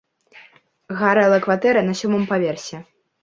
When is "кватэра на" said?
1.45-1.93